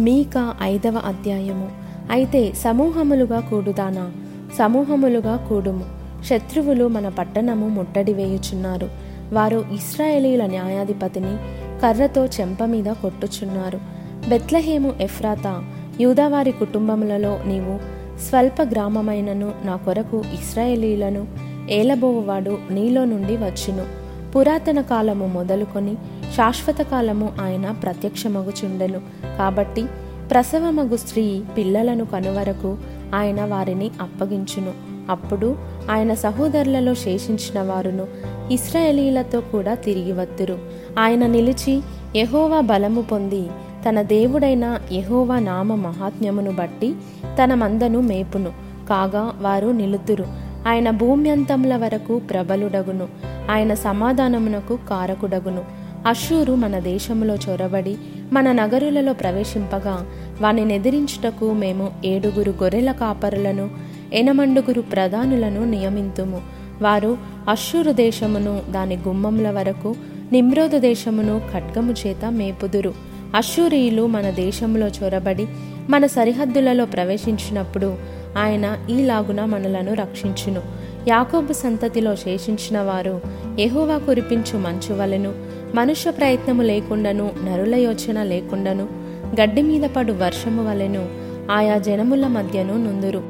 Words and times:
మీక 0.00 0.54
ఐదవ 0.62 1.02
అధ్యాయము. 1.04 1.70
అయితే 2.10 2.52
సమూహములుగా 2.52 3.40
కూడుదానా 3.40 4.10
సమూహములుగా 4.58 5.36
కూడుము. 5.36 5.84
శత్రువులు 6.24 6.88
మన 6.88 7.08
పట్టణము 7.08 7.68
ముట్టడి 7.68 8.12
వేయుచున్నారు. 8.12 8.88
వారు 9.32 9.64
ఇస్రాయేలీల 9.72 10.46
న్యాయాధిపతిని 10.46 11.36
కర్రతో 11.82 12.26
చెంప 12.26 12.64
మీద 12.64 12.84
కొట్టుచున్నారు. 12.84 13.80
బెత్లహేము 14.28 14.94
ఎఫ్రాతా 15.00 15.64
యూదావారి 16.00 16.52
కుటుంబములలో 16.52 17.40
నీవు 17.46 17.78
స్వల్ప 18.28 18.62
గ్రామమైనను 18.62 19.52
నా 19.64 19.76
కొరకు 19.76 20.18
ఇస్రాయేలీలను 20.18 21.26
ఏలబోవువాడు 21.70 22.58
నీలో 22.70 23.04
నుండి 23.04 23.36
వచ్చును. 23.36 24.04
పురాతన 24.32 24.80
కాలము 24.80 25.26
మొదలుకొని 25.26 25.94
శాశ్వత 26.36 26.76
కాలము 26.76 27.32
ఆయన 27.40 27.70
ప్రత్యక్షమగుచుండెను. 27.70 29.23
కాబట్టి 29.38 29.84
ప్రసవమగు 30.30 30.96
స్త్రీ 30.96 31.42
పిల్లలను 31.56 32.04
కనువరకు 32.04 32.76
ఆయన 33.14 33.44
వారిని 33.44 33.90
అప్పగించును. 34.00 34.72
అప్పుడు 35.10 35.56
ఆయన 35.90 36.14
సహోదరులలో 36.14 36.94
శేషించిన 36.94 37.62
వారును 37.62 38.06
ఇస్రాయేలీలతో 38.50 39.40
కూడా 39.40 39.74
తిరిగి 39.74 40.12
వత్తురు. 40.12 40.58
ఆయన 40.98 41.26
నిలిచి 41.26 41.82
యహోవా 42.16 42.60
బలము 42.60 43.00
పొంది 43.00 43.42
తన 43.88 44.02
దేవుడైన 44.02 44.80
యహోవా 44.92 45.38
నామ 45.38 45.74
మహాత్మ్యమును 45.74 46.50
బట్టి 46.50 46.94
తన 47.26 47.54
మందను 47.54 48.00
మేపును. 48.00 48.50
కాగా 48.88 49.32
వారు 49.40 49.66
నిలుతురు. 49.68 50.24
ఆయన 50.66 50.90
భూమ్యంతముల 50.90 51.76
వరకు 51.76 52.18
ప్రబలుడగును. 52.18 53.08
ఆయన 53.50 53.74
సమాధానమునకు 53.74 54.78
కారకుడగును. 54.90 55.83
అషూరు 56.06 56.54
మన 56.54 56.78
దేశంలో 56.78 57.34
చొరబడి 57.34 57.96
మన 58.32 58.52
నగరులలో 58.52 59.12
ప్రవేశింపగా 59.12 60.06
వాని 60.40 60.74
ఎదిరించుటకు 60.74 61.52
మేము 61.52 61.90
ఏడుగురు 62.04 62.50
గొర్రెల 62.50 62.92
కాపరులను 62.92 63.70
ఎనమండుగురు 64.12 64.80
ప్రధానులను 64.80 65.64
నియమింతుము. 65.64 66.40
వారు 66.82 67.18
అషూరు 67.48 67.92
దేశమును 67.92 68.60
దాని 68.70 68.96
గుమ్మముల 68.96 69.50
వరకు 69.50 69.94
నిమ్రోదు 70.32 70.78
దేశమును 70.78 71.40
ఖడ్గము 71.52 71.94
చేత 72.06 72.32
మేపుదురు. 72.32 72.94
అషూరియులు 73.34 74.06
మన 74.06 74.30
దేశంలో 74.30 74.86
చొరబడి 74.86 75.46
మన 75.90 76.06
సరిహద్దులలో 76.06 76.84
ప్రవేశించినప్పుడు 76.84 77.96
ఆయన 78.38 78.78
ఈలాగున 78.90 79.44
మనలను 79.44 79.94
రక్షించును. 79.94 80.83
యాకోబు 81.08 81.52
సంతతిలో 81.52 82.16
శేషించిన 82.16 82.80
వారు 82.80 83.20
ఎహోవా 83.58 83.98
కురిపించు 83.98 84.58
మంచు 84.58 84.94
వలెను 84.94 85.32
మనుష్య 85.74 86.10
ప్రయత్నము 86.10 86.62
లేకుండాను 86.62 87.30
నరుల 87.44 87.74
యోచన 87.74 88.22
లేకుండాను 88.22 88.88
గడ్డి 89.40 89.62
మీద 89.62 89.90
పడు 89.96 90.12
వర్షము 90.12 90.70
వలెను 90.70 91.08
ఆయా 91.50 91.78
జనముల 91.78 92.26
మధ్యను 92.26 92.76
నుందురు. 92.76 93.22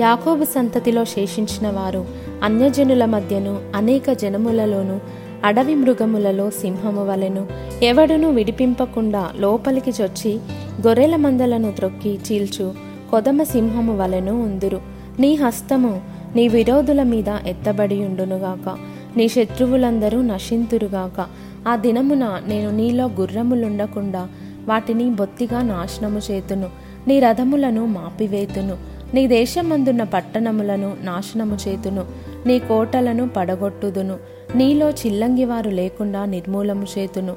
యాకోబు 0.00 0.44
సంతతిలో 0.44 1.04
శేషించిన 1.04 1.70
వారు 1.70 2.04
అన్యజనుల 2.42 3.04
మధ్యను 3.04 3.60
అనేక 3.74 4.12
జనములలోను 4.12 5.00
అడవి 5.44 5.74
మృగములలో 5.74 6.50
సింహము 6.50 7.04
వలెను 7.06 7.46
ఎవడును 7.82 8.30
విడిపింపకుండా 8.30 9.30
లోపలికి 9.36 9.90
చొచ్చి 10.02 10.38
గొర్రెల 10.86 11.16
మందలను 11.16 11.72
త్రొక్కి 11.72 12.18
చీల్చు 12.32 12.74
కొదమ 13.10 13.42
సింహము 13.42 13.96
వలెను 13.96 14.42
ఉందురు. 14.42 14.80
నీ 15.18 15.34
హస్తము 15.34 16.00
నీ 16.36 16.48
విరోధుల 16.48 17.02
మీద 17.02 17.28
ఎత్తబడి 17.46 18.04
ఉండునుగాక. 18.04 18.78
నీ 19.16 19.28
శత్రువులందరూ 19.28 20.22
నశింతురుగాక. 20.22 21.26
ఆ 21.68 21.76
దినమున 21.76 22.42
నేను 22.46 22.70
నీలో 22.76 23.04
గుర్రములుండకుండా 23.04 24.28
వాటిని 24.66 25.10
బొత్తిగా 25.10 25.62
నాశనము 25.62 26.20
చేతును. 26.30 26.70
నీ 27.08 27.20
రథములను 27.20 27.86
మాపివేతును. 27.86 28.76
నీ 29.14 29.26
దేశమందున్న 29.26 30.02
పట్టణములను 30.02 30.96
నాశనము 31.02 31.58
చేతును. 31.68 32.04
నీ 32.46 32.58
కోటలను 32.58 33.28
పడగొట్టుదును. 33.28 34.16
నీలో 34.54 34.90
చిల్లంగివారు 34.90 35.70
లేకుండా 35.70 36.24
నిర్మూలము 36.24 36.86
చేతును. 36.98 37.34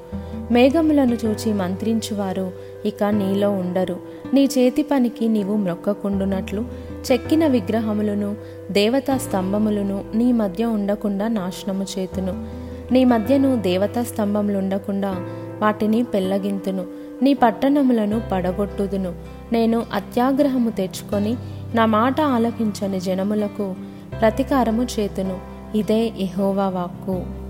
మేఘములను 0.52 1.18
చూచి 1.26 1.54
మంత్రించువారు 1.54 2.52
ఇక 2.86 3.04
నీలో 3.04 3.52
ఉండరు. 3.52 3.98
నీ 4.34 4.44
చేతి 4.44 4.84
పనికి 4.84 5.28
నీవు 5.28 5.56
మ్రొక్కకుండునట్లు 5.56 6.93
చెక్కిన 7.12 7.48
విగ్రహములను 7.48 8.36
దేవతా 8.72 9.18
స్తంభములను 9.18 10.04
నీ 10.16 10.32
మధ్య 10.32 10.66
ఉండకుండా 10.66 11.28
నాశనము 11.28 11.86
చేతును. 12.00 12.48
నీ 12.92 13.06
మధ్యను 13.06 13.56
దేవతా 13.56 14.04
స్తంభములు 14.04 14.58
ఉండకుండా 14.58 15.16
వాటిని 15.62 16.04
పెళ్ళగింతును 16.04 16.86
నీ 17.22 17.34
పట్టణములను 17.34 18.22
పడగొట్టుదును. 18.32 19.14
నేను 19.54 19.86
అత్యాగ్రహము 19.94 20.70
తెచ్చుకొని 20.70 21.38
నా 21.76 21.86
మాట 21.86 22.22
ఆలకించని 22.22 23.00
జనములకు 23.00 23.76
ప్రతీకారము 24.22 24.88
చేతును. 25.00 25.40
ఇదే 25.76 26.12
ఎహోవా 26.20 26.70
వాక్కు. 26.70 27.43